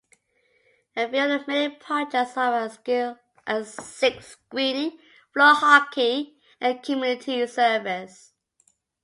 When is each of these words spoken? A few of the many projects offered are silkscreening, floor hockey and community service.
A 0.95 1.07
few 1.07 1.19
of 1.19 1.45
the 1.45 1.45
many 1.45 1.75
projects 1.75 2.35
offered 2.35 2.79
are 2.87 3.17
silkscreening, 3.61 4.97
floor 5.31 5.53
hockey 5.53 6.39
and 6.59 6.81
community 6.81 7.45
service. 7.45 8.33